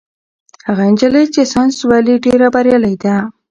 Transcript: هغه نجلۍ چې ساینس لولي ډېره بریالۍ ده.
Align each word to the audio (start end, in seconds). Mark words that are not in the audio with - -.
هغه 0.67 0.83
نجلۍ 0.91 1.25
چې 1.33 1.41
ساینس 1.51 1.75
لولي 1.89 2.15
ډېره 2.25 2.47
بریالۍ 2.55 2.95
ده. 3.03 3.15